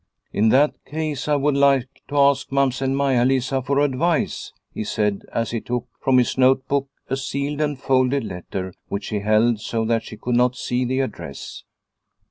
"In 0.33 0.49
that 0.49 0.73
case 0.83 1.27
I 1.27 1.35
would 1.35 1.55
like 1.55 2.01
to 2.07 2.17
ask 2.17 2.51
Mamsell 2.51 2.89
Maia 2.89 3.23
Lisa 3.23 3.61
for 3.61 3.77
advice," 3.77 4.51
he 4.73 4.83
said 4.83 5.21
as 5.31 5.51
he 5.51 5.61
took 5.61 5.85
from 5.99 6.17
his 6.17 6.39
note 6.39 6.67
book 6.67 6.89
a 7.07 7.15
sealed 7.15 7.61
and 7.61 7.77
folded 7.79 8.23
letter 8.23 8.73
which 8.87 9.09
he 9.09 9.19
held 9.19 9.59
so 9.59 9.85
that 9.85 10.01
she 10.01 10.17
could 10.17 10.33
not 10.35 10.55
see 10.55 10.85
the 10.85 11.01
address. 11.01 11.65